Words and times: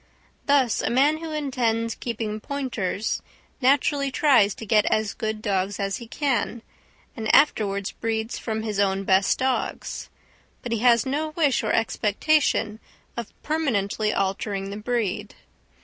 Thus, 0.47 0.81
a 0.81 0.89
man 0.89 1.19
who 1.19 1.31
intends 1.31 1.93
keeping 1.93 2.39
pointers 2.39 3.21
naturally 3.61 4.09
tries 4.09 4.55
to 4.55 4.65
get 4.65 4.87
as 4.87 5.13
good 5.13 5.43
dogs 5.43 5.79
as 5.79 5.97
he 5.97 6.07
can, 6.07 6.63
and 7.15 7.29
afterwards 7.35 7.91
breeds 7.91 8.39
from 8.39 8.63
his 8.63 8.79
own 8.79 9.03
best 9.03 9.37
dogs, 9.37 10.09
but 10.63 10.71
he 10.71 10.79
has 10.79 11.05
no 11.05 11.29
wish 11.35 11.63
or 11.63 11.71
expectation 11.71 12.79
of 13.15 13.31
permanently 13.43 14.11
altering 14.11 14.71
the 14.71 14.77
breed. 14.77 15.35